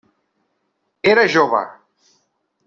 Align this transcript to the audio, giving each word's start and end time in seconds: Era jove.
Era 1.11 1.27
jove. 1.35 1.63